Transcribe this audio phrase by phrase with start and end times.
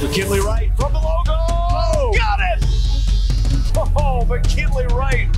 [0.00, 1.24] McKinley Wright from the logo.
[1.28, 2.64] Oh, got it!
[3.96, 5.29] Oh, McKinley Wright.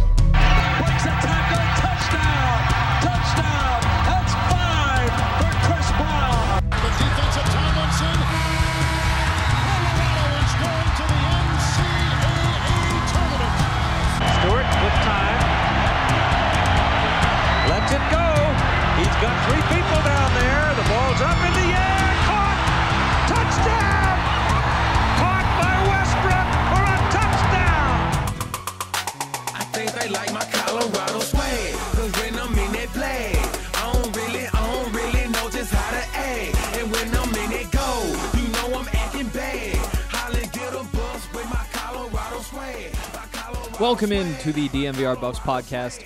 [30.02, 31.74] They like my Colorado swag.
[31.94, 33.34] Cause when I'm in that play,
[33.74, 36.76] I don't really, I don't really know just how to act.
[36.76, 39.76] And when I'm in it go, you know I'm acting bad.
[40.10, 42.92] Holly get a bus with my Colorado swag.
[43.14, 46.02] My Colorado Welcome into the DNVR Buffs podcast,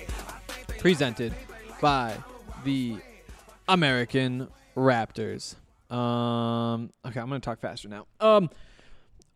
[0.77, 1.33] presented
[1.81, 2.13] by
[2.65, 2.97] the
[3.67, 5.55] American Raptors.
[5.89, 8.05] Um, okay, I'm gonna talk faster now.
[8.19, 8.51] Um,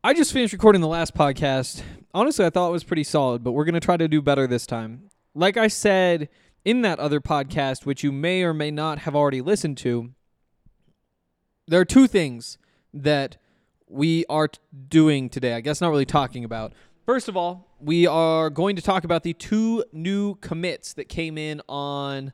[0.03, 1.81] I just finished recording the last podcast.
[2.13, 4.65] Honestly, I thought it was pretty solid, but we're gonna try to do better this
[4.65, 5.09] time.
[5.33, 6.29] Like I said
[6.65, 10.11] in that other podcast, which you may or may not have already listened to,
[11.67, 12.57] there are two things
[12.93, 13.37] that
[13.87, 15.53] we are t- doing today.
[15.53, 16.73] I guess not really talking about.
[17.05, 21.37] First of all, we are going to talk about the two new commits that came
[21.37, 22.31] in on,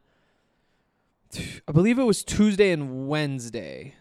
[1.68, 3.96] I believe it was Tuesday and Wednesday.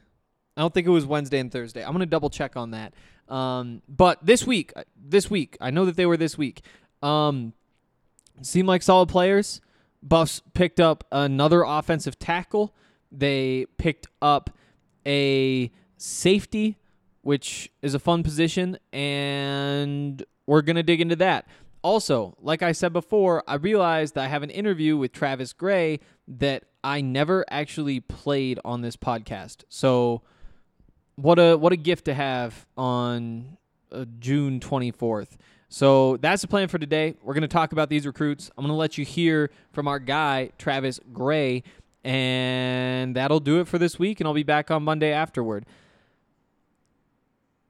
[0.56, 1.82] I don't think it was Wednesday and Thursday.
[1.82, 2.94] I'm going to double check on that.
[3.28, 6.62] Um, but this week, this week, I know that they were this week.
[7.02, 7.52] Um,
[8.42, 9.60] seemed like solid players.
[10.02, 12.74] Buffs picked up another offensive tackle.
[13.10, 14.50] They picked up
[15.06, 16.78] a safety,
[17.22, 21.48] which is a fun position, and we're going to dig into that.
[21.82, 26.64] Also, like I said before, I realized I have an interview with Travis Gray that
[26.82, 29.64] I never actually played on this podcast.
[29.68, 30.22] So,
[31.16, 33.56] what a what a gift to have on
[33.90, 35.36] uh, June 24th.
[35.68, 37.16] So that's the plan for today.
[37.22, 38.50] We're going to talk about these recruits.
[38.56, 41.64] I'm going to let you hear from our guy Travis Gray,
[42.04, 44.20] and that'll do it for this week.
[44.20, 45.66] And I'll be back on Monday afterward.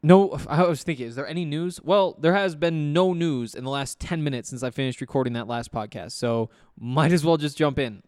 [0.03, 1.83] No, I was thinking, is there any news?
[1.83, 5.33] Well, there has been no news in the last 10 minutes since I finished recording
[5.33, 6.13] that last podcast.
[6.13, 8.03] So might as well just jump in.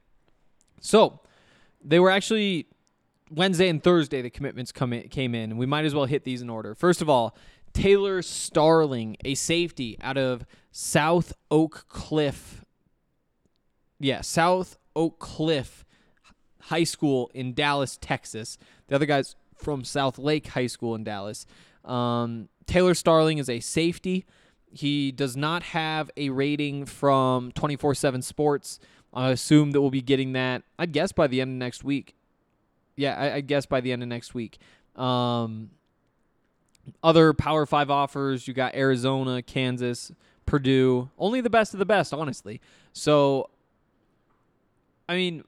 [0.80, 1.20] So
[1.82, 2.66] they were actually
[3.30, 5.56] Wednesday and Thursday, the commitments come in, came in.
[5.56, 6.74] We might as well hit these in order.
[6.74, 7.36] First of all,
[7.72, 12.64] Taylor Starling, a safety out of South Oak Cliff.
[14.00, 15.84] Yeah, South Oak Cliff
[16.62, 18.58] High School in Dallas, Texas.
[18.88, 21.46] The other guy's from South Lake High School in Dallas.
[21.84, 24.24] Um, Taylor Starling is a safety.
[24.70, 28.78] He does not have a rating from 24 7 Sports.
[29.12, 32.14] I assume that we'll be getting that, I'd guess, by the end of next week.
[32.98, 34.58] Yeah, I, I guess by the end of next week.
[34.96, 35.70] Um,
[37.02, 40.10] other Power Five offers, you got Arizona, Kansas,
[40.46, 41.08] Purdue.
[41.16, 42.60] Only the best of the best, honestly.
[42.92, 43.50] So,
[45.08, 45.44] I mean,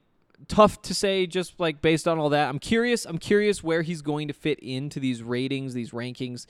[0.46, 2.48] tough to say just like based on all that.
[2.48, 3.04] I'm curious.
[3.04, 6.46] I'm curious where he's going to fit into these ratings, these rankings,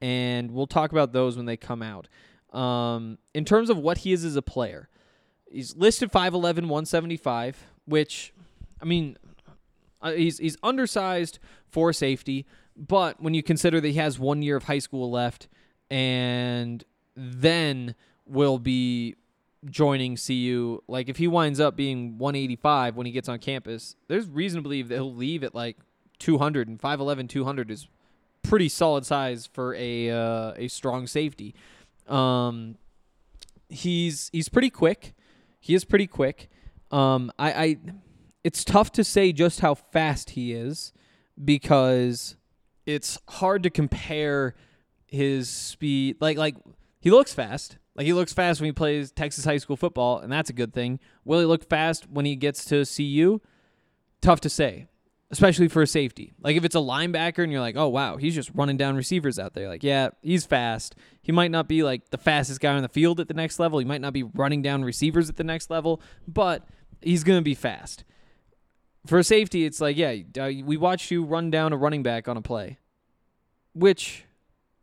[0.00, 2.08] and we'll talk about those when they come out.
[2.58, 4.88] Um, in terms of what he is as a player,
[5.50, 8.32] he's listed 5'11", 175, which,
[8.80, 9.18] I mean,
[10.00, 12.46] uh, he's he's undersized for safety,
[12.76, 15.48] but when you consider that he has one year of high school left,
[15.90, 16.84] and
[17.16, 17.94] then
[18.26, 19.16] will be
[19.64, 24.28] joining CU, like if he winds up being 185 when he gets on campus, there's
[24.28, 25.76] reason to believe that he'll leave at like
[26.18, 27.88] 200 and 5'11", 200 is
[28.42, 31.54] pretty solid size for a uh, a strong safety.
[32.06, 32.76] Um,
[33.68, 35.14] he's he's pretty quick.
[35.60, 36.48] He is pretty quick.
[36.90, 37.76] Um, I, I
[38.48, 40.94] it's tough to say just how fast he is
[41.44, 42.34] because
[42.86, 44.54] it's hard to compare
[45.06, 46.56] his speed like like
[46.98, 47.76] he looks fast.
[47.94, 50.72] Like he looks fast when he plays Texas high school football, and that's a good
[50.72, 50.98] thing.
[51.26, 53.42] Will he look fast when he gets to CU?
[54.22, 54.86] Tough to say,
[55.30, 56.32] especially for a safety.
[56.40, 59.38] Like if it's a linebacker and you're like, oh wow, he's just running down receivers
[59.38, 59.68] out there.
[59.68, 60.94] Like yeah, he's fast.
[61.20, 63.78] He might not be like the fastest guy on the field at the next level.
[63.78, 66.66] He might not be running down receivers at the next level, but
[67.02, 68.04] he's gonna be fast.
[69.06, 72.36] For safety, it's like yeah, uh, we watched you run down a running back on
[72.36, 72.78] a play,
[73.72, 74.24] which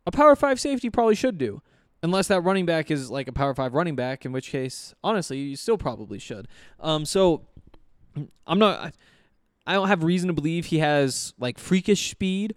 [0.06, 1.62] a power five safety probably should do
[2.02, 5.38] unless that running back is like a power five running back, in which case, honestly,
[5.38, 6.48] you still probably should.
[6.80, 7.42] Um, so
[8.46, 8.94] I'm not.
[9.66, 12.54] I don't have reason to believe he has like freakish speed.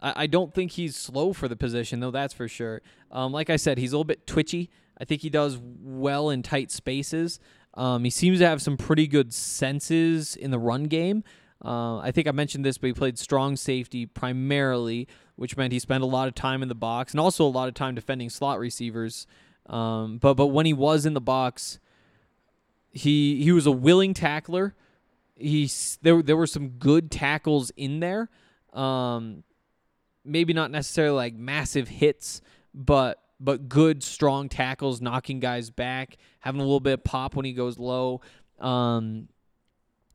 [0.00, 2.10] I, I don't think he's slow for the position, though.
[2.10, 2.82] That's for sure.
[3.10, 4.70] Um, like I said, he's a little bit twitchy.
[5.00, 7.38] I think he does well in tight spaces.
[7.74, 11.24] Um, he seems to have some pretty good senses in the run game.
[11.64, 15.78] Uh, I think I mentioned this, but he played strong safety primarily, which meant he
[15.78, 18.30] spent a lot of time in the box and also a lot of time defending
[18.30, 19.26] slot receivers.
[19.66, 21.78] Um, but but when he was in the box,
[22.90, 24.74] he he was a willing tackler.
[25.36, 25.70] He
[26.02, 28.30] there there were some good tackles in there.
[28.72, 29.42] Um,
[30.24, 32.40] maybe not necessarily like massive hits,
[32.72, 37.44] but but good strong tackles, knocking guys back, having a little bit of pop when
[37.44, 38.20] he goes low.
[38.58, 39.28] Um,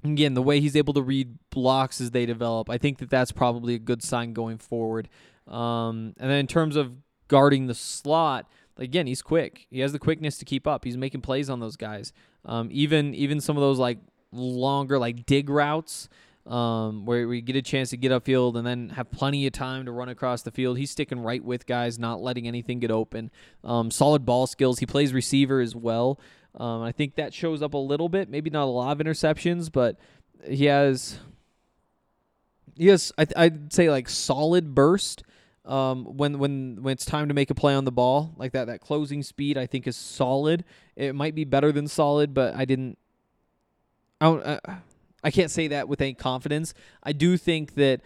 [0.03, 3.31] again, the way he's able to read blocks as they develop, I think that that's
[3.31, 5.09] probably a good sign going forward.
[5.47, 6.97] Um, and then in terms of
[7.27, 9.67] guarding the slot, again, he's quick.
[9.69, 10.83] He has the quickness to keep up.
[10.83, 12.13] He's making plays on those guys.
[12.45, 13.99] Um, even even some of those like
[14.31, 16.09] longer like dig routes.
[16.45, 19.85] Um, where we get a chance to get upfield and then have plenty of time
[19.85, 20.77] to run across the field.
[20.77, 23.31] He's sticking right with guys, not letting anything get open.
[23.63, 24.79] Um, solid ball skills.
[24.79, 26.19] He plays receiver as well.
[26.55, 28.29] Um, I think that shows up a little bit.
[28.29, 29.97] Maybe not a lot of interceptions, but
[30.45, 31.17] he has
[32.79, 35.23] has I, I'd say like solid burst.
[35.65, 38.67] Um, when when when it's time to make a play on the ball, like that
[38.67, 40.65] that closing speed, I think is solid.
[40.95, 42.97] It might be better than solid, but I didn't.
[44.19, 44.59] I don't.
[45.23, 46.73] I can't say that with any confidence.
[47.01, 48.01] I do think that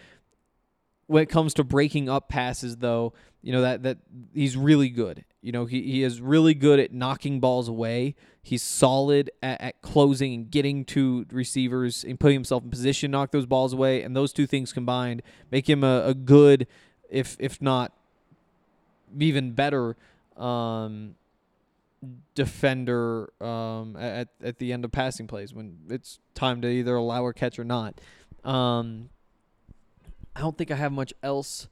[1.07, 3.97] when it comes to breaking up passes, though, you know that that
[4.33, 5.23] he's really good.
[5.41, 8.15] You know, he, he is really good at knocking balls away.
[8.43, 13.17] He's solid at, at closing and getting to receivers and putting himself in position to
[13.17, 14.03] knock those balls away.
[14.03, 15.21] And those two things combined
[15.51, 16.67] make him a, a good,
[17.09, 17.93] if if not
[19.17, 19.95] even better,
[20.35, 21.15] um,
[22.35, 27.23] defender um, at at the end of passing plays when it's time to either allow
[27.23, 27.99] or catch or not.
[28.43, 29.09] Um,
[30.35, 31.67] I don't think I have much else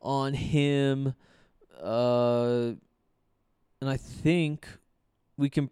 [0.00, 1.14] on him.
[1.82, 2.72] Uh,
[3.80, 4.66] and I think
[5.36, 5.70] we can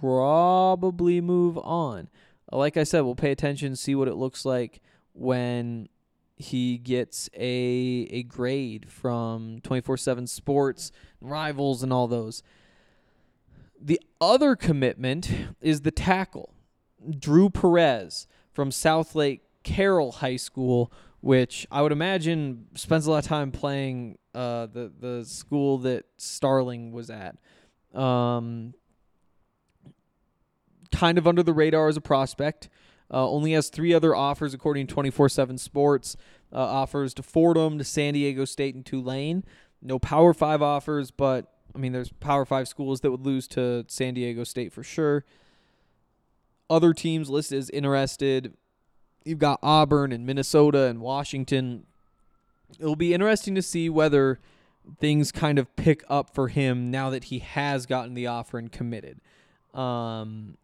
[0.00, 2.08] probably move on.
[2.50, 4.82] Like I said, we'll pay attention, see what it looks like
[5.14, 5.88] when
[6.36, 10.90] he gets a a grade from 24/7 Sports,
[11.20, 12.42] Rivals and all those.
[13.84, 15.28] The other commitment
[15.60, 16.54] is the tackle.
[17.18, 23.24] Drew Perez from Southlake Carroll High School, which I would imagine spends a lot of
[23.24, 27.36] time playing uh, the the school that Starling was at.
[27.92, 28.74] Um,
[30.92, 32.68] kind of under the radar as a prospect.
[33.12, 36.16] Uh, only has three other offers according to 24/7 Sports.
[36.52, 39.44] Uh, offers to Fordham, to San Diego State, and Tulane.
[39.80, 43.84] No Power Five offers, but I mean, there's Power Five schools that would lose to
[43.88, 45.24] San Diego State for sure.
[46.68, 48.54] Other teams listed as interested.
[49.24, 51.84] You've got Auburn and Minnesota and Washington.
[52.78, 54.40] It'll be interesting to see whether
[54.98, 58.72] things kind of pick up for him now that he has gotten the offer and
[58.72, 59.20] committed.
[59.74, 60.56] Um,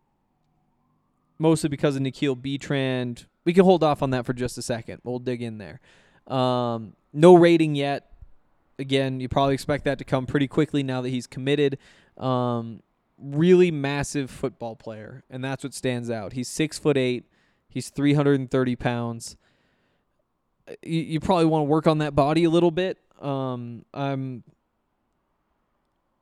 [1.38, 3.26] mostly because of Nikhil Betrand.
[3.44, 5.00] We can hold off on that for just a second.
[5.04, 5.80] We'll dig in there.
[6.26, 8.12] Um, no rating yet.
[8.78, 11.78] Again, you probably expect that to come pretty quickly now that he's committed.
[12.16, 12.82] Um,
[13.20, 16.32] really massive football player, and that's what stands out.
[16.32, 17.24] He's six foot eight.
[17.68, 19.36] He's 330 pounds.
[20.82, 22.98] You, you probably want to work on that body a little bit.
[23.20, 24.44] Um, I'm.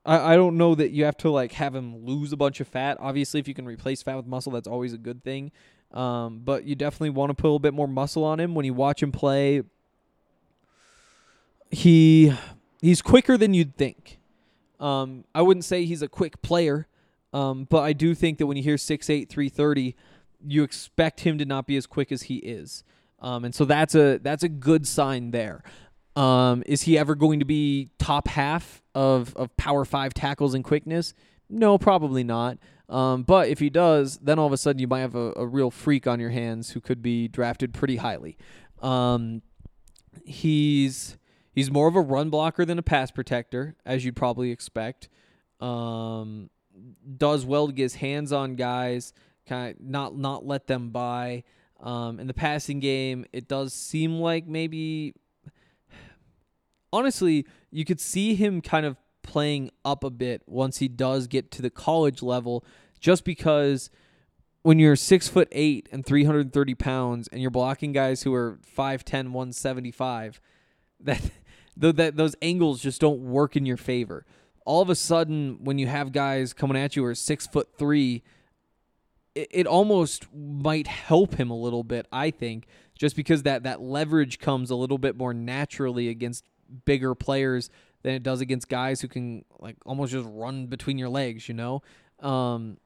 [0.05, 2.69] I, I don't know that you have to like have him lose a bunch of
[2.69, 2.97] fat.
[3.01, 5.53] Obviously, if you can replace fat with muscle, that's always a good thing.
[5.93, 8.65] Um, but you definitely want to put a little bit more muscle on him when
[8.65, 9.63] you watch him play.
[11.71, 12.33] He
[12.81, 14.19] he's quicker than you'd think.
[14.79, 16.87] Um, I wouldn't say he's a quick player,
[17.33, 19.97] um, but I do think that when you hear 6'8", 330,
[20.47, 22.85] you expect him to not be as quick as he is.
[23.21, 25.63] Um, and so that's a that's a good sign there.
[26.15, 30.65] Um, is he ever going to be top half of, of Power Five tackles and
[30.65, 31.15] quickness?
[31.49, 32.59] No, probably not.
[32.89, 35.47] Um, but if he does, then all of a sudden you might have a, a
[35.47, 38.37] real freak on your hands who could be drafted pretty highly.
[38.81, 39.43] Um,
[40.25, 41.17] he's
[41.57, 45.09] he's more of a run blocker than a pass protector, as you'd probably expect.
[45.59, 46.51] Um,
[47.17, 49.13] does well to get his hands on guys,
[49.49, 51.43] kind of not not let them by.
[51.81, 55.15] Um, in the passing game, it does seem like maybe
[56.93, 61.51] honestly, you could see him kind of playing up a bit once he does get
[61.53, 62.65] to the college level,
[63.01, 63.91] just because
[64.63, 69.31] when you're six foot eight and 330 pounds and you're blocking guys who are 5'10,
[69.31, 70.41] 175,
[71.01, 71.23] that,
[71.81, 74.25] th- that those angles just don't work in your favor.
[74.65, 77.69] All of a sudden, when you have guys coming at you who are six foot
[77.79, 78.23] three,
[79.35, 82.67] it, it almost might help him a little bit, I think,
[82.99, 86.45] just because that, that leverage comes a little bit more naturally against
[86.85, 87.71] bigger players
[88.03, 91.55] than it does against guys who can like almost just run between your legs, you
[91.55, 91.83] know?
[92.21, 92.79] Um,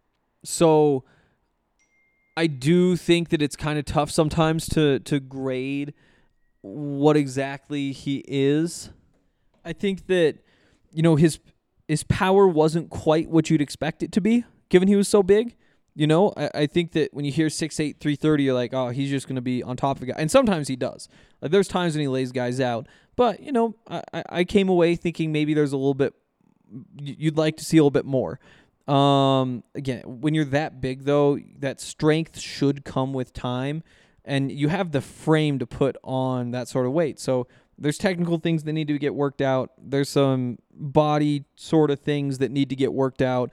[0.44, 1.04] so
[2.36, 5.92] I do think that it's kind of tough sometimes to to grade
[6.62, 8.90] what exactly he is.
[9.64, 10.38] I think that
[10.92, 11.38] you know his
[11.88, 15.56] his power wasn't quite what you'd expect it to be, given he was so big.
[15.96, 19.10] You know, I, I think that when you hear 6'8", 330, you're like, oh, he's
[19.10, 20.14] just going to be on top of a guy.
[20.16, 21.08] And sometimes he does.
[21.42, 22.86] Like there's times when he lays guys out.
[23.16, 26.14] But, you know, I, I came away thinking maybe there's a little bit,
[26.96, 28.38] you'd like to see a little bit more.
[28.86, 33.82] Um, again, when you're that big, though, that strength should come with time.
[34.30, 37.18] And you have the frame to put on that sort of weight.
[37.18, 39.72] So there's technical things that need to get worked out.
[39.76, 43.50] There's some body sort of things that need to get worked out.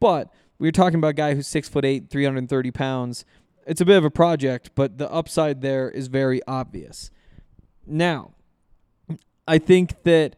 [0.00, 3.24] But we are talking about a guy who's six foot eight, 330 pounds.
[3.66, 7.10] It's a bit of a project, but the upside there is very obvious.
[7.86, 8.32] Now,
[9.46, 10.36] I think that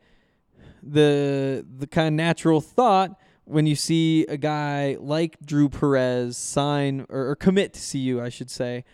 [0.85, 7.07] the the kind of natural thought when you see a guy like Drew Perez sign
[7.09, 8.85] or, or commit to CU, I should say,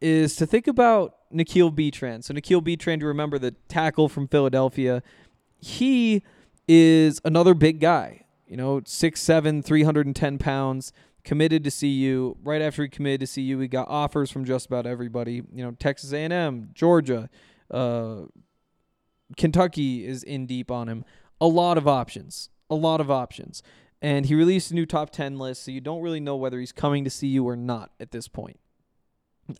[0.00, 2.22] is to think about Nikhil Betran.
[2.24, 5.02] So Nikhil Betran, to remember the tackle from Philadelphia,
[5.58, 6.22] he
[6.66, 12.36] is another big guy you know, 6'7", 310 pounds, committed to CU.
[12.42, 15.42] Right after he committed to CU, he got offers from just about everybody.
[15.52, 17.28] You know, Texas A&M, Georgia,
[17.70, 18.22] uh,
[19.36, 21.04] Kentucky is in deep on him.
[21.40, 22.48] A lot of options.
[22.70, 23.62] A lot of options.
[24.00, 26.72] And he released a new top 10 list, so you don't really know whether he's
[26.72, 28.58] coming to CU or not at this point.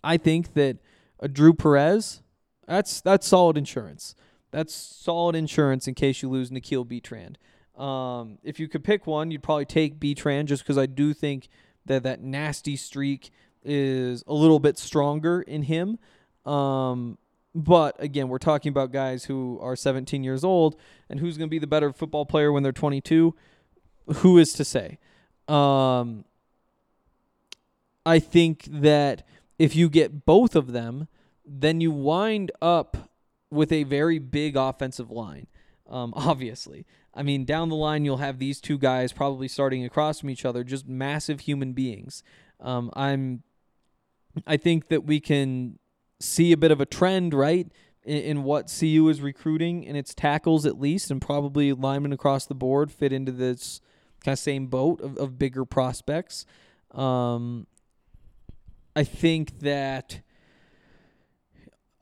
[0.03, 0.79] I think that
[1.21, 2.23] a Drew Perez,
[2.67, 4.15] that's that's solid insurance.
[4.51, 7.39] That's solid insurance in case you lose Nikhil Betrand.
[7.77, 11.49] Um, if you could pick one, you'd probably take Betran just because I do think
[11.87, 13.31] that that nasty streak
[13.63, 15.99] is a little bit stronger in him.
[16.45, 17.19] Um,
[17.55, 20.77] but again, we're talking about guys who are 17 years old,
[21.09, 23.35] and who's going to be the better football player when they're 22?
[24.17, 24.99] Who is to say?
[25.47, 26.25] Um,
[28.05, 29.27] I think that
[29.59, 31.09] if you get both of them,
[31.45, 33.11] then you wind up
[33.51, 35.47] with a very big offensive line.
[35.89, 40.21] Um, obviously, I mean, down the line, you'll have these two guys probably starting across
[40.21, 42.23] from each other, just massive human beings.
[42.61, 43.43] Um, I'm,
[44.47, 45.79] I think that we can
[46.21, 47.71] see a bit of a trend, right,
[48.05, 52.55] in, what CU is recruiting in its tackles at least, and probably linemen across the
[52.55, 53.81] board fit into this
[54.25, 56.47] kind of same boat of, of bigger prospects.
[56.93, 57.67] Um,
[58.99, 60.23] I think that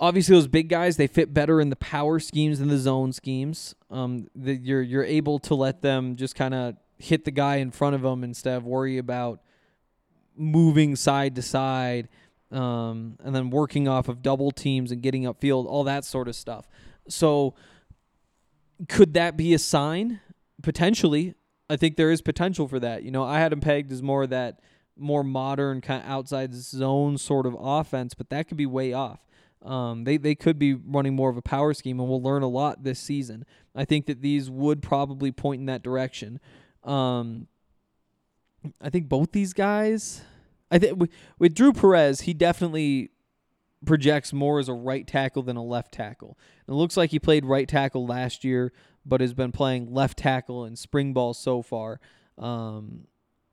[0.00, 3.74] obviously those big guys they fit better in the power schemes than the zone schemes.
[3.90, 7.70] Um, that you're you're able to let them just kind of hit the guy in
[7.70, 9.42] front of them instead of worry about
[10.34, 12.08] moving side to side,
[12.50, 16.34] um, and then working off of double teams and getting upfield, all that sort of
[16.34, 16.66] stuff.
[17.10, 17.54] So,
[18.88, 20.20] could that be a sign?
[20.62, 21.34] Potentially,
[21.68, 23.02] I think there is potential for that.
[23.02, 24.60] You know, I had him pegged as more that
[24.96, 29.20] more modern kind of outside zone sort of offense, but that could be way off.
[29.62, 32.48] Um, they they could be running more of a power scheme, and we'll learn a
[32.48, 33.44] lot this season.
[33.74, 36.40] I think that these would probably point in that direction.
[36.84, 37.48] Um,
[38.80, 40.22] I think both these guys.
[40.70, 43.10] I think with, with Drew Perez, he definitely
[43.84, 46.36] projects more as a right tackle than a left tackle.
[46.66, 48.72] it looks like he played right tackle last year,
[49.04, 52.00] but has been playing left tackle in spring ball so far.
[52.36, 53.06] Um,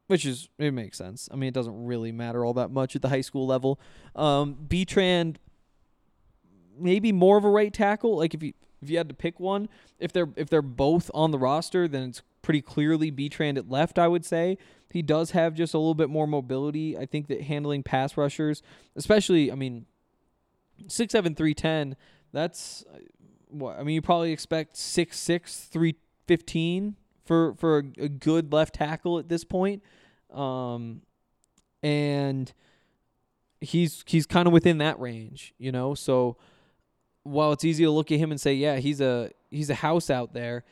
[0.07, 1.29] which is it makes sense.
[1.31, 3.79] I mean, it doesn't really matter all that much at the high school level.
[4.15, 5.35] Um, Betran
[6.77, 8.17] maybe more of a right tackle.
[8.17, 9.69] Like if you if you had to pick one,
[9.99, 13.97] if they're if they're both on the roster, then it's pretty clearly Betran at left.
[13.97, 14.57] I would say
[14.91, 16.97] he does have just a little bit more mobility.
[16.97, 18.61] I think that handling pass rushers,
[18.95, 19.85] especially, I mean,
[20.87, 21.95] six seven three ten.
[22.31, 22.83] That's
[23.49, 23.95] what I mean.
[23.95, 25.95] You probably expect six six three
[26.27, 29.83] fifteen for for a, good left tackle at this point.
[30.31, 31.01] Um,
[31.81, 32.51] and
[33.61, 35.93] he's he's kind of within that range, you know.
[35.93, 36.37] So
[37.23, 40.09] while it's easy to look at him and say, yeah, he's a he's a house
[40.09, 40.63] out there.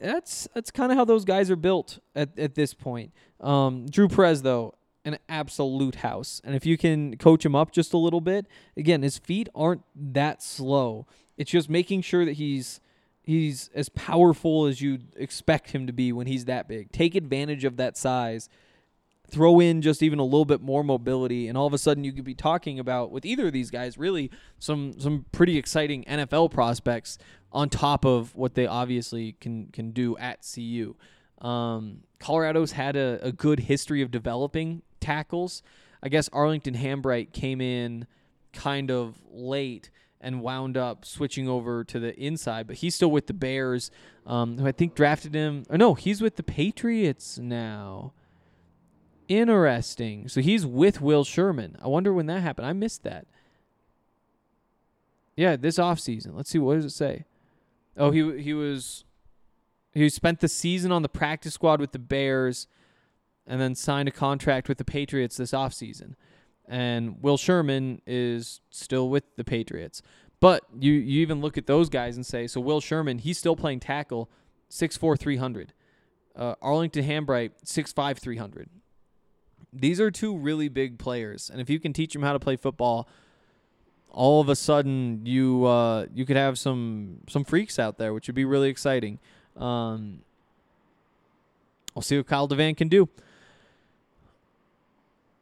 [0.00, 3.12] That's that's kind of how those guys are built at, at this point.
[3.40, 7.92] Um, Drew Perez though, an absolute house, and if you can coach him up just
[7.92, 8.46] a little bit,
[8.76, 11.06] again, his feet aren't that slow.
[11.36, 12.80] It's just making sure that he's
[13.24, 16.92] he's as powerful as you'd expect him to be when he's that big.
[16.92, 18.48] Take advantage of that size.
[19.26, 22.12] Throw in just even a little bit more mobility, and all of a sudden you
[22.12, 26.50] could be talking about with either of these guys really some some pretty exciting NFL
[26.50, 27.16] prospects
[27.50, 30.94] on top of what they obviously can can do at CU.
[31.40, 35.62] Um, Colorado's had a, a good history of developing tackles.
[36.02, 38.06] I guess Arlington Hambright came in
[38.52, 39.90] kind of late
[40.24, 43.90] and wound up switching over to the inside, but he's still with the Bears,
[44.26, 45.64] um, who I think drafted him.
[45.68, 48.12] Or no, he's with the Patriots now.
[49.28, 50.28] Interesting.
[50.28, 51.76] So he's with Will Sherman.
[51.82, 52.66] I wonder when that happened.
[52.66, 53.26] I missed that.
[55.36, 56.34] Yeah, this offseason.
[56.34, 57.24] Let's see what does it say.
[57.96, 59.04] Oh, he he was
[59.92, 62.66] he spent the season on the practice squad with the Bears
[63.46, 66.14] and then signed a contract with the Patriots this offseason.
[66.66, 70.02] And Will Sherman is still with the Patriots.
[70.40, 73.56] But you you even look at those guys and say, so Will Sherman, he's still
[73.56, 74.28] playing tackle,
[74.70, 75.72] 6'4", 300.
[76.36, 78.68] Uh, Arlington Hambright, 6'5", 300.
[79.72, 82.56] These are two really big players, and if you can teach them how to play
[82.56, 83.08] football,
[84.10, 88.28] all of a sudden you uh, you could have some some freaks out there, which
[88.28, 89.18] would be really exciting.
[89.56, 90.20] Um,
[91.96, 93.08] I'll see what Kyle DeVan can do.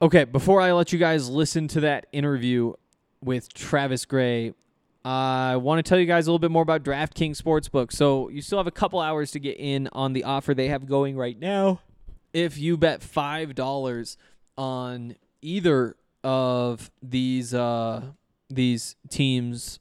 [0.02, 2.72] Okay, before I let you guys listen to that interview
[3.22, 4.52] with Travis Gray,
[5.04, 7.92] I want to tell you guys a little bit more about DraftKings Sportsbook.
[7.92, 10.88] So you still have a couple hours to get in on the offer they have
[10.88, 11.82] going right now.
[12.32, 14.16] If you bet five dollars
[14.58, 15.94] on either
[16.24, 18.02] of these uh,
[18.50, 19.78] these teams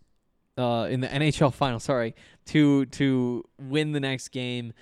[0.55, 2.13] uh, in the NHL final, sorry,
[2.45, 4.73] to to win the next game,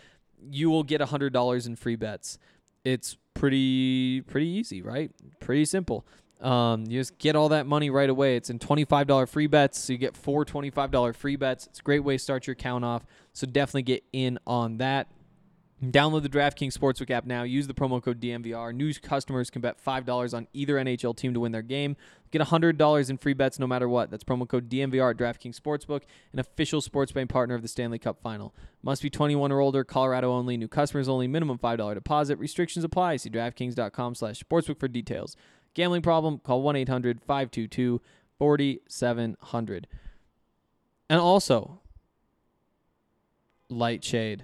[0.52, 2.38] you will get hundred dollars in free bets.
[2.84, 5.12] It's pretty pretty easy, right?
[5.40, 6.06] Pretty simple.
[6.42, 8.36] Um, you just get all that money right away.
[8.36, 9.80] It's in $25 free bets.
[9.80, 11.68] So you get four $25 free bets.
[11.68, 13.06] It's a great way to start your account off.
[13.34, 15.08] So definitely get in on that.
[15.84, 17.44] Download the DraftKings Sportsbook app now.
[17.44, 18.74] Use the promo code DNVR.
[18.74, 21.96] New customers can bet $5 on either NHL team to win their game.
[22.32, 24.12] Get $100 in free bets no matter what.
[24.12, 26.02] That's promo code DNVR at DraftKings Sportsbook,
[26.34, 28.54] an official sports betting partner of the Stanley Cup Final.
[28.84, 32.38] Must be 21 or older, Colorado only, new customers only, minimum $5 deposit.
[32.38, 33.16] Restrictions apply.
[33.16, 35.38] See DraftKings.com slash sportsbook for details.
[35.76, 36.40] Gambling problem?
[36.40, 38.02] Call 1 800 522
[38.38, 39.88] 4700.
[41.10, 41.80] And also,
[43.70, 44.44] Lightshade.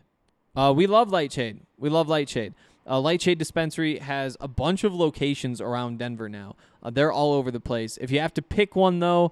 [0.56, 1.60] Uh, we love Lightshade.
[1.78, 2.54] We love Lightshade.
[2.88, 6.56] Uh, Lightshade Dispensary has a bunch of locations around Denver now.
[6.84, 7.98] Uh, they're all over the place.
[7.98, 9.32] If you have to pick one, though,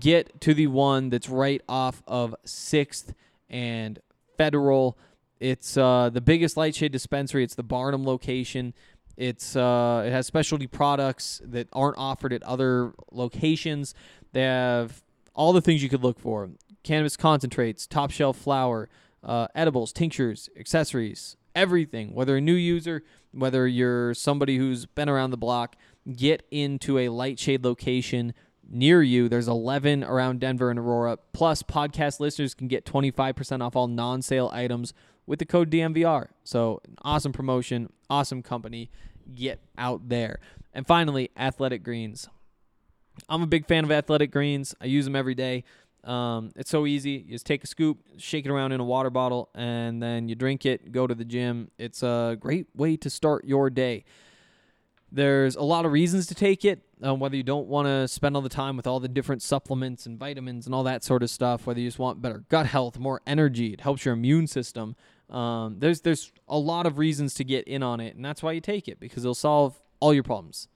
[0.00, 3.14] get to the one that's right off of 6th
[3.50, 4.00] and
[4.36, 4.98] Federal.
[5.40, 7.44] It's uh, the biggest Lightshade dispensary.
[7.44, 8.74] It's the Barnum location.
[9.16, 13.94] It's uh, it has specialty products that aren't offered at other locations.
[14.32, 15.02] They have
[15.34, 16.50] all the things you could look for:
[16.82, 18.90] cannabis concentrates, top shelf flower,
[19.26, 22.14] uh, edibles, tinctures, accessories, everything.
[22.14, 25.76] Whether a new user, whether you're somebody who's been around the block,
[26.14, 28.32] get into a Lightshade location
[28.68, 29.28] near you.
[29.28, 31.18] There's 11 around Denver and Aurora.
[31.32, 34.94] Plus, podcast listeners can get 25% off all non sale items
[35.26, 36.28] with the code DNVR.
[36.44, 38.90] So, awesome promotion, awesome company.
[39.34, 40.38] Get out there.
[40.72, 42.28] And finally, Athletic Greens.
[43.28, 44.74] I'm a big fan of Athletic Greens.
[44.80, 45.64] I use them every day.
[46.06, 47.24] Um, it's so easy.
[47.26, 50.36] You just take a scoop, shake it around in a water bottle, and then you
[50.36, 51.70] drink it, go to the gym.
[51.78, 54.04] It's a great way to start your day.
[55.10, 58.36] There's a lot of reasons to take it, um, whether you don't want to spend
[58.36, 61.30] all the time with all the different supplements and vitamins and all that sort of
[61.30, 64.94] stuff, whether you just want better gut health, more energy, it helps your immune system.
[65.30, 68.52] Um, there's there's a lot of reasons to get in on it, and that's why
[68.52, 70.68] you take it because it'll solve all your problems.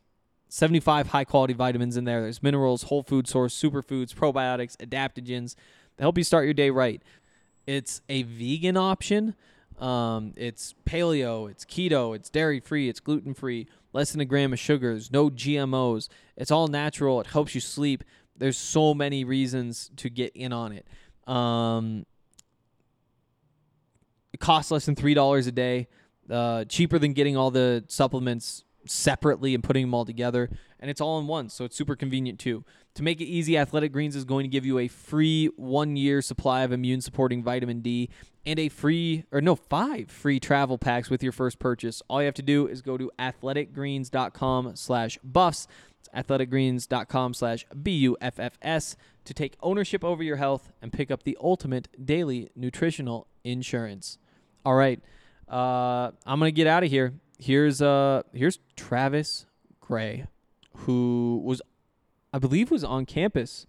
[0.50, 2.22] 75 high quality vitamins in there.
[2.22, 5.54] There's minerals, whole food source, superfoods, probiotics, adaptogens
[5.96, 7.00] that help you start your day right.
[7.66, 9.36] It's a vegan option.
[9.78, 14.52] Um, it's paleo, it's keto, it's dairy free, it's gluten free, less than a gram
[14.52, 16.08] of sugars, no GMOs.
[16.36, 17.20] It's all natural.
[17.20, 18.04] It helps you sleep.
[18.36, 20.86] There's so many reasons to get in on it.
[21.32, 22.04] Um,
[24.32, 25.88] it costs less than three dollars a day,
[26.28, 30.50] uh, cheaper than getting all the supplements separately and putting them all together.
[30.80, 32.64] and it's all in one, so it's super convenient too.
[32.94, 36.22] To make it easy, Athletic Greens is going to give you a free one year
[36.22, 38.08] supply of immune supporting vitamin D
[38.46, 42.02] and a free, or no, five free travel packs with your first purchase.
[42.08, 45.68] All you have to do is go to athleticgreens.com slash buffs.
[45.98, 51.88] It's athleticgreens.com slash B-U-F-F-S to take ownership over your health and pick up the ultimate
[52.02, 54.16] daily nutritional insurance.
[54.64, 55.00] All right.
[55.46, 57.12] Uh, I'm to get out of here.
[57.40, 59.46] Here's uh here's Travis
[59.80, 60.26] Gray,
[60.76, 61.62] who was
[62.34, 63.66] I believe was on campus.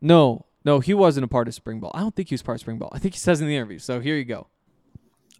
[0.00, 1.90] No, no, he wasn't a part of spring ball.
[1.92, 2.90] I don't think he was part of spring ball.
[2.92, 3.78] I think he says in the interview.
[3.78, 4.46] So here you go.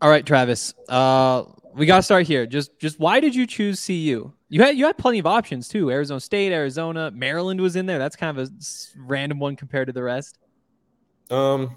[0.03, 0.75] All right, Travis.
[0.89, 2.47] Uh, we gotta start here.
[2.47, 4.33] Just, just why did you choose CU?
[4.49, 5.89] You had you had plenty of options too.
[5.91, 8.01] Arizona State, Arizona, Maryland was in there.
[8.01, 8.51] That's kind of a
[8.97, 10.39] random one compared to the rest.
[11.31, 11.77] Um,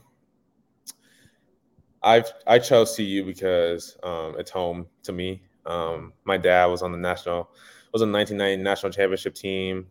[2.03, 5.41] I I chose CU because um, it's home to me.
[5.65, 7.49] Um, my dad was on the national
[7.93, 9.87] was on the 1990 national championship team,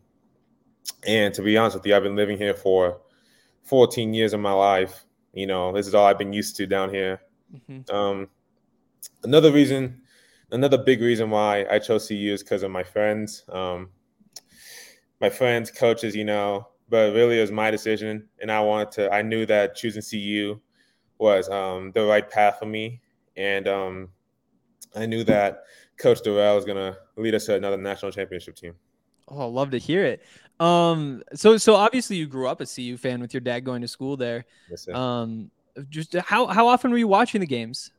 [1.07, 3.01] and to be honest with you, I've been living here for
[3.63, 5.05] 14 years of my life.
[5.33, 7.21] You know, this is all I've been used to down here.
[7.89, 8.27] Um,
[9.23, 10.01] another reason,
[10.51, 13.43] another big reason why I chose CU is because of my friends.
[13.49, 13.89] Um,
[15.19, 19.13] my friends, coaches, you know, but really it was my decision, and I wanted to.
[19.13, 20.59] I knew that choosing CU
[21.23, 23.01] was um, the right path for me,
[23.37, 24.09] and um,
[24.93, 25.63] I knew that
[25.97, 28.75] Coach Dorrell was gonna lead us to another national championship team.
[29.29, 30.21] Oh, I love to hear it.
[30.59, 33.87] Um, so so obviously you grew up a CU fan with your dad going to
[33.87, 34.45] school there.
[34.69, 34.87] Yes.
[34.89, 35.49] Um,
[35.89, 37.91] just how how often were you watching the games?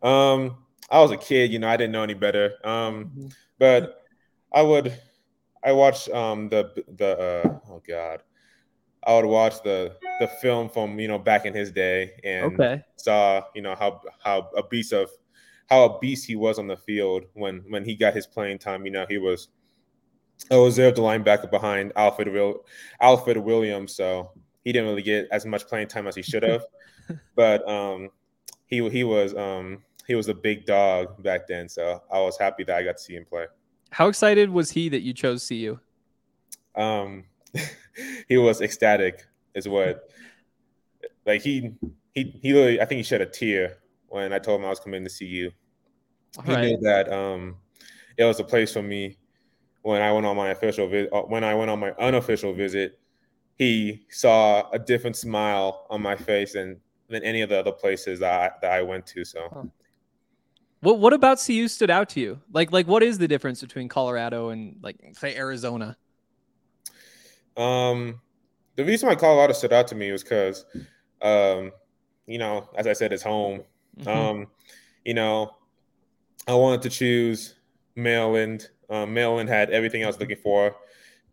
[0.00, 2.54] Um, I was a kid, you know, I didn't know any better.
[2.64, 4.04] Um, but
[4.52, 4.96] I would,
[5.62, 8.22] I watched um the the uh, oh god,
[9.06, 12.82] I would watch the the film from you know back in his day and Okay.
[12.96, 15.10] saw you know how how a beast of
[15.68, 18.84] how a beast he was on the field when when he got his playing time.
[18.84, 19.48] You know, he was
[20.50, 22.64] a reserve linebacker behind Alfred Will
[23.00, 24.30] Alfred Williams, so
[24.64, 26.62] he didn't really get as much playing time as he should have.
[27.36, 28.10] but um,
[28.66, 32.64] he he was um he was a big dog back then, so I was happy
[32.64, 33.46] that I got to see him play.
[33.90, 35.80] How excited was he that you chose CU?
[36.76, 37.24] Um,
[38.28, 40.10] he was ecstatic, is what
[41.26, 41.72] like he
[42.14, 44.80] he he really I think he shed a tear when I told him I was
[44.80, 45.52] coming to see you.
[46.36, 46.64] All he right.
[46.64, 47.56] knew that um
[48.16, 49.16] it was a place for me
[49.82, 51.10] when I went on my official visit.
[51.28, 52.98] When I went on my unofficial visit,
[53.56, 58.20] he saw a different smile on my face than than any of the other places
[58.20, 59.24] that I, that I went to.
[59.24, 59.70] So
[60.80, 62.40] What what about CU stood out to you?
[62.52, 65.96] Like like what is the difference between Colorado and like say Arizona?
[67.58, 68.20] Um,
[68.76, 70.64] the reason why Colorado stood out to me was because,
[71.20, 71.72] um,
[72.26, 73.64] you know, as I said, it's home.
[73.98, 74.06] Mhm.
[74.06, 74.46] Um,
[75.04, 75.56] you know,
[76.46, 77.56] I wanted to choose
[77.96, 78.70] Maryland.
[78.88, 80.76] Um, Maryland had everything I was looking for: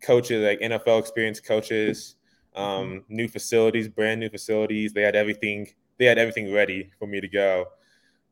[0.02, 2.16] coaches, like NFL experienced coaches,
[2.54, 4.92] um, new facilities, brand new facilities.
[4.92, 5.68] They had everything.
[5.98, 7.66] They had everything ready for me to go.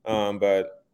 [0.05, 0.85] Um, but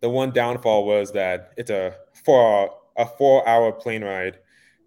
[0.00, 4.38] the one downfall was that it's a four a four hour plane ride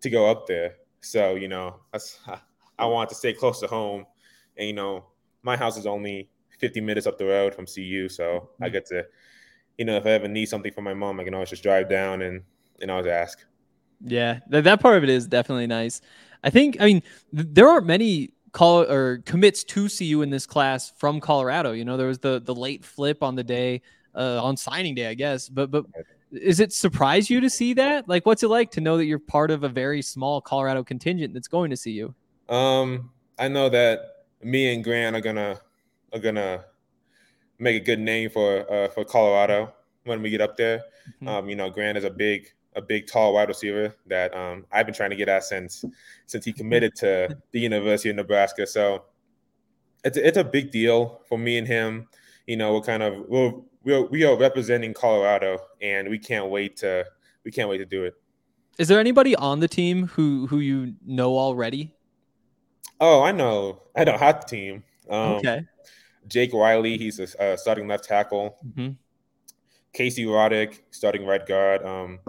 [0.01, 0.75] to go up there.
[1.01, 2.19] So you know, that's,
[2.79, 4.05] I want to stay close to home,
[4.57, 5.05] and you know,
[5.43, 9.05] my house is only 50 minutes up the road from CU, so I get to,
[9.77, 11.89] you know, if I ever need something from my mom, I can always just drive
[11.89, 12.43] down and
[12.81, 13.39] and always ask.
[14.03, 16.01] Yeah, that, that part of it is definitely nice.
[16.43, 17.03] I think I mean
[17.35, 21.71] th- there aren't many call or commits to CU in this class from Colorado.
[21.71, 23.81] You know, there was the the late flip on the day
[24.15, 25.49] uh, on signing day, I guess.
[25.49, 25.85] But but
[26.31, 28.07] is it surprise you to see that?
[28.07, 31.33] Like, what's it like to know that you're part of a very small Colorado contingent
[31.33, 32.13] that's going to CU?
[32.53, 33.99] Um, I know that
[34.41, 35.59] me and Grant are gonna
[36.13, 36.65] are gonna
[37.59, 39.73] make a good name for uh, for Colorado
[40.05, 40.83] when we get up there.
[41.21, 41.27] Mhm.
[41.27, 44.85] Um, you know, Grant is a big a big tall wide receiver that um, I've
[44.85, 45.83] been trying to get at since
[46.25, 48.65] since he committed to the University of Nebraska.
[48.65, 49.05] So
[50.03, 52.07] it's it's a big deal for me and him.
[52.47, 56.77] You know, we're kind of we're, we're we are representing Colorado, and we can't wait
[56.77, 57.05] to
[57.43, 58.15] we can't wait to do it.
[58.77, 61.93] Is there anybody on the team who who you know already?
[62.99, 64.83] Oh, I know, I know half the team.
[65.09, 65.65] Um, okay.
[66.27, 68.57] Jake Riley, he's a uh, starting left tackle.
[68.65, 68.97] Mhm.
[69.93, 71.83] Casey Roddick, starting right guard.
[71.83, 72.19] Um,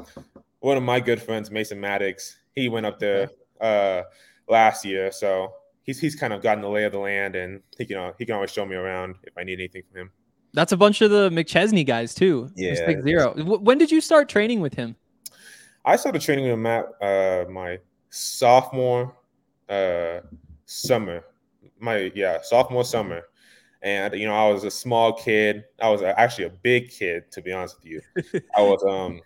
[0.61, 4.03] one of my good friends, Mason Maddox, he went up there uh,
[4.49, 7.85] last year, so he's he's kind of gotten the lay of the land, and he
[7.85, 10.11] can uh, he can always show me around if I need anything from him.
[10.55, 12.51] That's a bunch of the McChesney guys too.
[12.55, 13.35] Yeah, Respect zero.
[13.59, 14.97] When did you start training with him?
[15.85, 17.79] I started training with Matt uh, my
[18.11, 19.17] sophomore
[19.69, 20.21] uh,
[20.67, 21.25] summer,
[21.81, 23.23] my yeah sophomore summer,
[23.83, 25.65] and you know I was a small kid.
[25.81, 28.41] I was actually a big kid to be honest with you.
[28.57, 29.21] I was um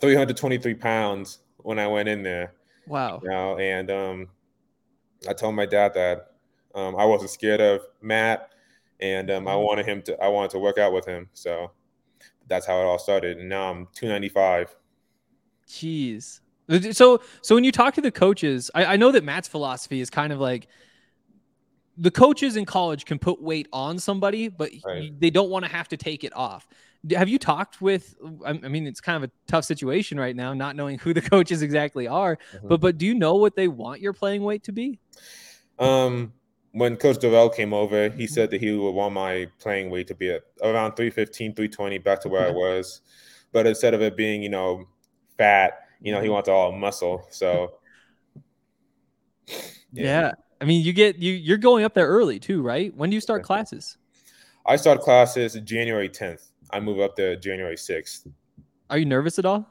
[0.00, 2.54] 323 pounds when I went in there.
[2.86, 3.20] Wow.
[3.22, 4.28] You know, and um,
[5.28, 6.32] I told my dad that
[6.74, 8.50] um, I wasn't scared of Matt,
[9.04, 10.20] and um, I wanted him to.
[10.22, 11.28] I wanted to work out with him.
[11.34, 11.70] So
[12.48, 13.38] that's how it all started.
[13.38, 14.74] And now I'm 295.
[15.68, 16.40] Jeez.
[16.92, 20.08] So so when you talk to the coaches, I, I know that Matt's philosophy is
[20.10, 20.66] kind of like
[21.96, 25.18] the coaches in college can put weight on somebody, but Right.
[25.20, 26.66] they don't want to have to take it off.
[27.14, 28.16] Have you talked with?
[28.46, 31.20] I I mean, it's kind of a tough situation right now, not knowing who the
[31.22, 32.38] coaches exactly are.
[32.54, 32.68] Mhm.
[32.68, 34.98] But but do you know what they want your playing weight to be?
[35.78, 36.32] Um,
[36.74, 40.14] when Coach Dorrell came over, he said that he would want my playing weight to
[40.14, 43.00] be at around 315, 320, back to where I was.
[43.52, 44.88] But instead of it being, you know,
[45.38, 47.24] fat, you know, he wants all muscle.
[47.30, 47.74] So
[49.92, 50.32] Yeah.
[50.60, 52.92] I mean, you get you you're going up there early too, right?
[52.96, 53.96] When do you start classes?
[54.66, 56.48] I start classes January 10th.
[56.72, 58.26] I move up there January 6th.
[58.90, 59.68] Are you nervous at all?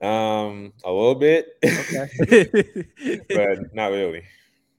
[0.00, 2.84] Um, a little bit, Okay.
[3.28, 4.22] but not really.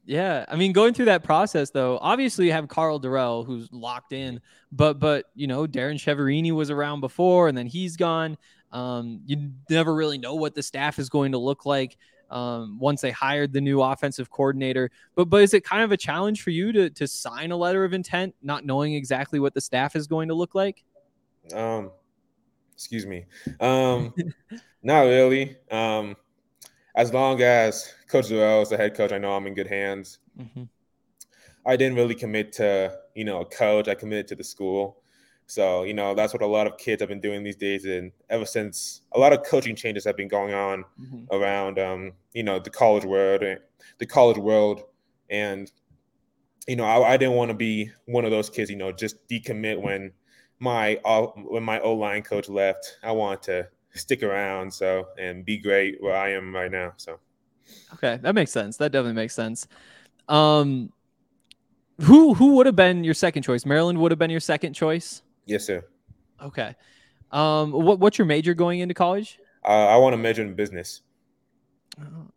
[0.05, 4.11] Yeah, I mean, going through that process though, obviously you have Karl Dorrell who's locked
[4.11, 8.37] in, but but you know Darrin Chiaverini was around before, and then he's gone.
[8.71, 11.97] Um, you never really know what the staff is going to look like
[12.29, 14.91] um, once they hired the new offensive coordinator.
[15.15, 17.85] But but is it kind of a challenge for you to to sign a letter
[17.85, 20.83] of intent, not knowing exactly what the staff is going to look like?
[21.53, 21.91] Um,
[22.73, 23.25] excuse me.
[23.59, 24.13] Um,
[24.83, 25.55] not really.
[25.71, 26.17] Um,
[26.95, 30.19] as long as Coach Dorrell is the head coach, I know I'm in good hands.
[30.39, 30.69] Mhm.
[31.65, 33.87] I didn't really commit to, you know, a coach.
[33.87, 35.01] I committed to the school.
[35.47, 37.85] So, you know, that's what a lot of kids have been doing these days.
[37.85, 41.27] And ever since a lot of coaching changes have been going on Mhm.
[41.31, 43.59] around, um, you know, the college world, and
[43.97, 44.83] the college world.
[45.29, 45.71] And,
[46.67, 49.27] you know, I, I didn't want to be one of those kids, you know, just
[49.27, 50.13] decommit when
[50.59, 52.97] my, uh, when my O-line coach left.
[53.03, 54.73] I want to stick around.
[54.73, 56.93] So, and be great where I am right now.
[56.97, 57.19] So.
[57.93, 58.77] Okay, that makes sense.
[58.77, 59.67] That definitely makes sense.
[60.27, 60.91] Um,
[62.01, 63.65] who who would have been your second choice?
[63.65, 65.21] Maryland would have been your second choice.
[65.45, 65.83] Yes, sir.
[66.41, 66.75] Okay.
[67.31, 69.39] Um, what what's your major going into college?
[69.63, 71.01] Uh, I want to major in business.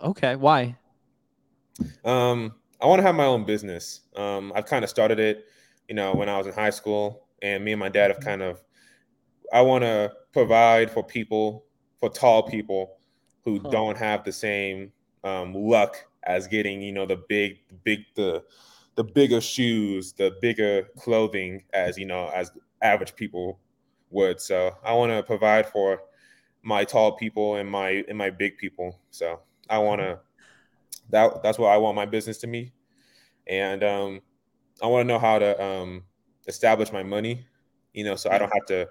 [0.01, 0.77] Okay, why?
[2.05, 4.03] Um, I want to have my own business.
[4.15, 5.47] Um, I've kind of started it,
[5.89, 8.43] you know, when I was in high school, and me and my dad have kind
[8.43, 8.63] of.
[9.53, 11.65] I want to provide for people,
[12.01, 12.99] for tall people,
[13.45, 13.69] who Huh.
[13.71, 14.93] don't have the same
[15.25, 18.45] um, luck as getting, you know, the big, big, the,
[18.97, 22.51] the bigger shoes, the bigger clothing, as you know, as
[22.83, 23.61] average people
[24.11, 24.41] would.
[24.41, 26.03] So I want to provide for
[26.63, 28.99] my tall people and my and my big people.
[29.11, 30.19] So I want to
[31.11, 32.73] that that's what I want my business to be,
[33.47, 34.21] and um,
[34.83, 36.05] I want to know how to um,
[36.49, 37.47] establish my money,
[37.95, 38.89] you know, so I don't have to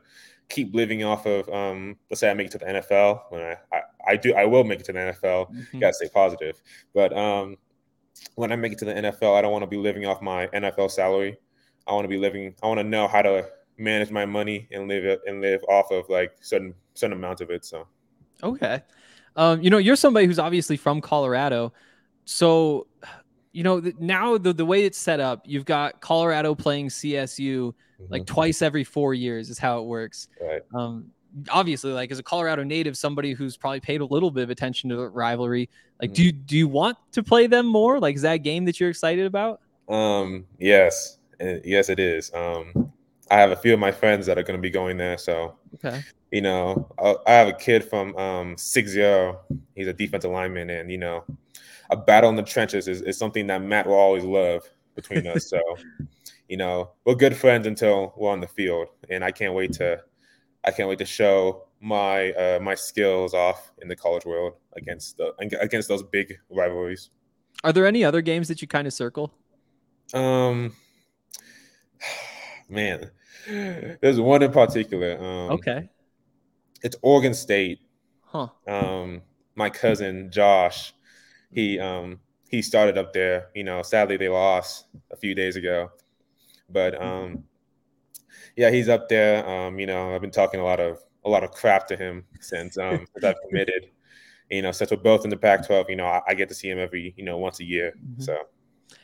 [0.50, 3.58] keep living off of um, let's say I make it to the NFL when I,
[3.72, 5.54] I I do I will make it to the NFL.
[5.54, 5.82] Mhm.
[5.82, 6.62] Gotta stay positive,
[6.94, 7.58] but um,
[8.36, 10.48] when I make it to the NFL, I don't want to be living off my
[10.48, 11.38] NFL salary.
[11.88, 12.56] I want to be living.
[12.64, 15.92] I want to know how to manage my money and live it and live off
[15.92, 17.66] of like certain certain amount of it.
[17.66, 17.88] So
[18.44, 18.82] Okay.
[19.36, 21.74] Um, you know, you're somebody who's obviously from Colorado.
[22.26, 22.88] So,
[23.56, 27.74] you know, now the, the way it's set up, you've got Colorado playing CSU
[28.10, 28.28] like Mhm.
[28.28, 30.28] twice every four years is how it works.
[30.42, 30.62] Right.
[30.74, 31.12] Um,
[31.50, 34.90] obviously, like as a Colorado native, somebody who's probably paid a little bit of attention
[34.90, 35.70] to the rivalry,
[36.02, 37.98] like, do you do you want to play them more?
[38.02, 39.62] Like, is that a game that you're excited about?
[39.88, 42.34] Um, yes, yes, it is.
[42.34, 42.92] Um,
[43.32, 45.18] I have a few of my friends that are going to be going there.
[45.18, 46.02] So, Okay.
[46.32, 49.40] you know, I, I have a kid from um, Six Zero.
[49.76, 51.24] He's a defensive lineman, and you know,
[51.90, 54.64] a battle in the trenches is, is something that Matt will always love
[54.96, 55.50] between us.
[55.50, 55.62] So,
[56.50, 60.02] you know, we're good friends until we're on the field, and I can't wait to,
[60.64, 65.18] I can't wait to show my uh, my skills off in the college world against
[65.18, 67.10] the against those big rivalries.
[67.64, 69.34] Are there any other games that you kind of circle?
[70.14, 70.74] Um,
[72.70, 73.12] man,
[73.48, 75.18] there's one in particular.
[75.20, 75.90] Um, Okay.
[76.82, 77.80] it's Oregon State.
[78.24, 78.48] Huh.
[78.68, 79.22] Um,
[79.56, 80.94] my cousin Josh,
[81.52, 83.48] he um he started up there.
[83.56, 85.92] You know, sadly they lost a few days ago,
[86.70, 87.44] but um,
[88.56, 89.48] yeah, he's up there.
[89.48, 92.24] Um, you know, I've been talking a lot of a lot of crap to him
[92.40, 93.88] since um since I've committed.
[94.50, 96.70] You know, since we're both in the Pac-12, you know, I, I get to see
[96.70, 97.94] him every you know once a year.
[97.98, 98.24] Mhm.
[98.24, 98.38] So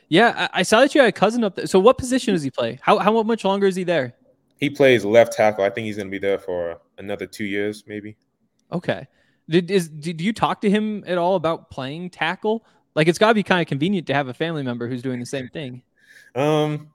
[0.08, 1.65] Yeah, I, I saw that you had a cousin up there.
[1.67, 2.80] So, what position does he play?
[2.82, 4.15] How how much longer is he there?
[4.62, 5.65] he plays left tackle.
[5.65, 8.15] I think he's going to be there for another two years, maybe.
[8.71, 9.08] Okay.
[9.52, 12.66] Did is did you talk to him at all about playing tackle?
[12.96, 15.20] Like it's got to be kind of convenient to have a family member who's doing
[15.20, 15.84] the same thing.
[16.36, 16.90] Um,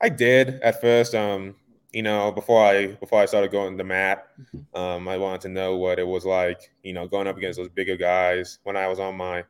[0.00, 1.14] I did at first.
[1.14, 1.56] Um,
[1.92, 4.26] you know, before I before I started going to Matt,
[4.74, 7.70] um, I wanted to know what it was like, you know, going up against those
[7.70, 8.58] bigger guys.
[8.64, 9.44] When I was on my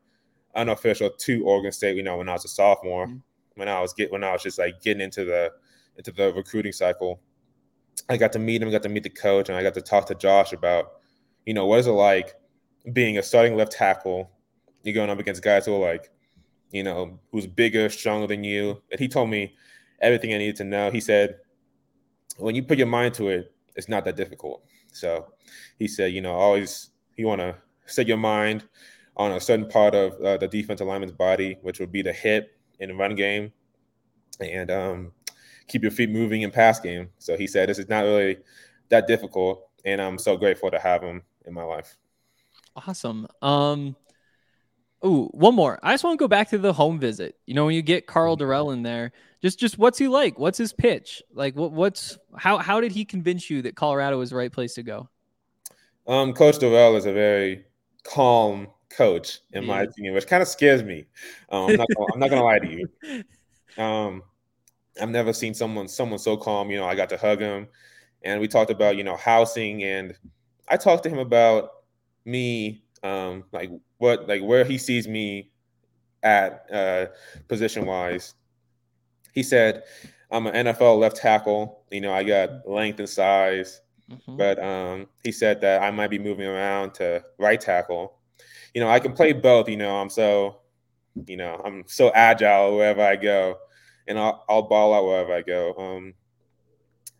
[0.55, 3.13] unofficial to Oregon State, you know, when I was a sophomore,
[3.57, 5.53] when I was get when I was just like getting into the
[5.97, 7.21] into the recruiting cycle,
[8.09, 10.07] I got to meet him, got to meet the coach, and I got to talk
[10.07, 10.93] to Josh about,
[11.45, 12.35] you know, what is it like
[12.93, 14.31] being a starting left tackle?
[14.83, 16.11] You're going up against guys who are like,
[16.71, 18.83] you know, who's bigger, stronger than you.
[18.91, 19.55] And he told me
[20.01, 20.91] everything I needed to know.
[20.91, 21.37] He said,
[22.39, 24.63] when you put your mind to it, it's not that difficult.
[24.93, 25.33] So
[25.79, 27.57] he said, you know, always you want to
[27.87, 28.65] set your mind
[29.17, 32.59] on a certain part of uh, the defensive lineman's body, which would be the hip
[32.81, 33.53] in the run game,
[34.41, 35.13] and um,
[35.69, 37.09] keep your feet moving in pass game.
[37.19, 38.39] So he said, this is not really
[38.89, 41.97] that difficult, and I'm so grateful to have him in my life.
[42.75, 43.27] Awesome.
[43.43, 43.97] Um,
[45.05, 45.79] ooh, one more.
[45.83, 47.37] I just want to go back to the home visit.
[47.47, 50.39] You know, when you get Karl Dorrell in there, just just what's he like?
[50.39, 51.23] What's his pitch?
[51.33, 54.75] Like, what what's how how did he convince you that Colorado was the right place
[54.75, 55.09] to go?
[56.07, 57.65] Um, Coach Dorrell is a very
[58.05, 61.07] calm coach, in my opinion, which kind of scares me.
[61.51, 63.25] Um, I'm, not gonna, I'm not gonna lie to you.
[63.79, 64.23] Um,
[65.01, 66.71] I've never seen someone someone so calm.
[66.71, 67.69] You know, I got to hug him,
[68.23, 70.15] and we talked about you know housing, and
[70.69, 71.71] I talked to him about
[72.25, 75.51] me, um, like what like where he sees me
[76.23, 77.07] at uh,
[77.49, 78.35] position wise.
[79.33, 79.85] He said,
[80.31, 81.85] "I'm an NFL left tackle.
[81.91, 83.81] You know, I got length and size."
[84.11, 84.37] Mhm.
[84.39, 88.19] but um, he said that I might be moving around to right tackle.
[88.73, 89.69] You know, I can play both.
[89.69, 90.61] You know, I'm so,
[91.27, 93.57] you know, I'm so agile wherever I go,
[94.09, 95.75] and I'll, I'll ball out wherever I go.
[95.75, 96.15] Um,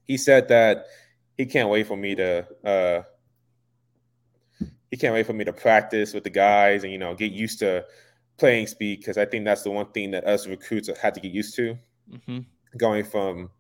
[0.05, 0.87] he said that
[1.37, 2.47] he can't wait for me to.
[2.65, 3.03] Uh,
[4.91, 7.59] he can't wait for me to practice with the guys and you know get used
[7.59, 7.85] to
[8.39, 11.33] playing speed because I think that's the one thing that us recruits had to get
[11.33, 11.77] used to
[12.11, 12.47] Mhm.
[12.77, 13.51] going from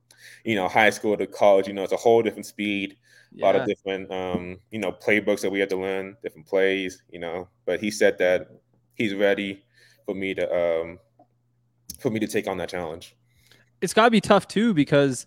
[0.45, 1.69] you know high school to college.
[1.69, 2.97] You know, it's a whole different speed
[3.41, 7.03] a lot of different um, you know playbooks that we had to learn, different plays,
[7.11, 7.49] you know.
[7.67, 8.49] But he said that
[8.95, 9.65] he's ready
[10.07, 10.99] for me to um,
[11.99, 13.15] for me to take on that challenge.
[13.81, 15.27] it's got to be tough too because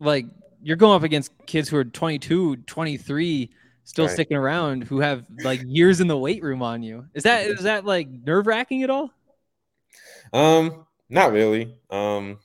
[0.00, 0.26] like
[0.62, 3.50] you're going up against kids who are 22 23
[3.84, 4.12] still Right.
[4.12, 7.62] sticking around who have like years in the weight room on you is that is
[7.64, 9.10] that like nerve-wracking at all
[10.32, 11.76] Um, not really.
[11.90, 12.38] Um,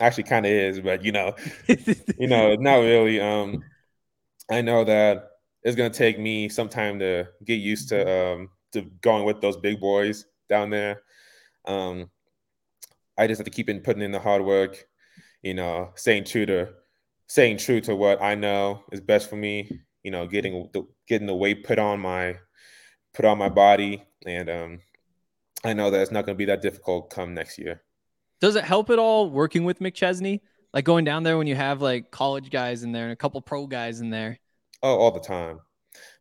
[0.00, 1.34] actually, kind of is, but you know,
[2.18, 3.20] you know, not really.
[3.20, 3.62] Um,
[4.50, 5.30] I know that
[5.62, 9.56] it's gonna take me some time to get used to um to going with those
[9.56, 11.02] big boys down there.
[11.66, 12.10] Um,
[13.20, 14.86] I just have to keep in putting in the hard work,
[15.42, 16.70] you know, staying true to
[17.26, 19.80] staying true to what I know is best for me.
[20.02, 22.36] You know, getting the getting the weight put on my
[23.14, 24.80] put on my body, and um,
[25.64, 27.82] I know that it's not gonna be that difficult come next year.
[28.40, 30.40] does it help at all working with mcchesney
[30.72, 33.40] like going down there when you have like college guys in there and a couple
[33.42, 34.38] pro guys in there
[34.82, 35.60] Oh, all the time.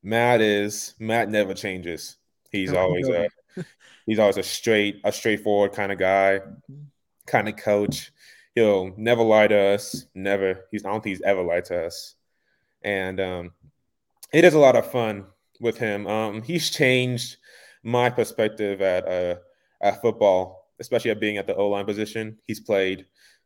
[0.03, 2.17] Matt is Matt never changes.
[2.51, 3.29] He's always a
[4.05, 6.41] he's always a straight a straightforward kind of guy,
[7.25, 8.11] kind of coach.
[8.55, 10.05] He'll never lie to us.
[10.15, 10.65] Never.
[10.71, 12.15] He's I don't think he's ever lied to us.
[12.83, 13.51] And um,
[14.33, 15.25] it is a lot of fun
[15.59, 16.07] with him.
[16.07, 17.37] Um, he's changed
[17.83, 19.35] my perspective at uh,
[19.81, 22.37] at football, especially at being at the O line position.
[22.45, 23.05] He's played,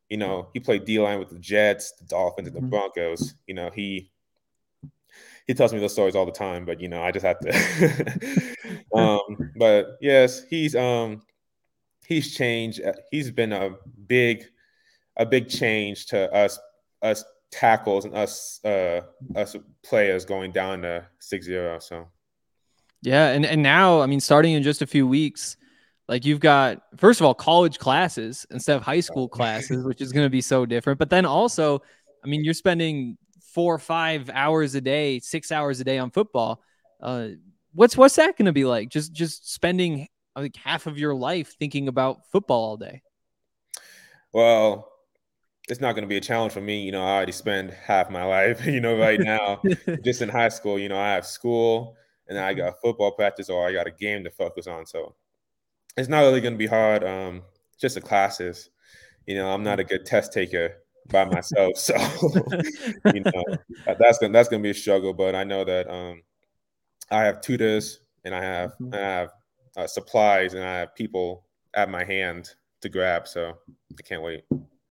[0.09, 3.35] you know, he played D line with the Jets, the Dolphins, and the Broncos.
[3.47, 4.11] You know, he
[5.47, 8.85] he tells me those stories all the time, but you know, I just have to.
[8.95, 11.21] um, but yes, he's um
[12.07, 12.81] he's changed.
[12.81, 13.71] uh, He's been a
[14.07, 14.45] big
[15.17, 16.59] a big change to us
[17.01, 19.01] us tackles and us uh
[19.35, 21.79] us players going down to six zero.
[21.79, 22.07] So
[23.01, 25.57] Yeah, and and now I mean, starting in just a few weeks,
[26.07, 30.11] like you've got first of all college classes instead of high school classes, which is
[30.11, 30.99] going to be so different.
[30.99, 31.81] But then also,
[32.23, 33.17] I mean, you're spending
[33.53, 36.61] four or five hours a day, six hours a day on football.
[37.01, 37.29] Uh,
[37.73, 38.89] what's what's that going to be like?
[38.89, 43.01] Just just spending like half of your life thinking about football all day.
[44.33, 44.89] well,
[45.69, 46.81] it's not going to be a challenge for me.
[46.83, 48.65] You know, I already spend half my life.
[48.65, 49.61] You know, right now,
[50.03, 50.79] just in high school.
[50.79, 51.95] You know, I have school
[52.27, 54.85] and I got football practice or I got a game to focus on.
[54.85, 55.15] So
[55.97, 57.03] it's not really going to be hard.
[57.03, 57.43] Um,
[57.79, 58.69] just the classes.
[59.25, 61.95] You know, I'm not a good test taker by myself, so
[63.13, 63.43] you know
[63.87, 65.13] uh, that's gonna that's gonna be a struggle.
[65.13, 66.21] But I know that um,
[67.11, 69.29] I have tutors and I have I have
[69.75, 72.49] uh, supplies and I have people at my hand
[72.81, 73.27] to grab.
[73.27, 73.57] So
[73.97, 74.43] I can't wait.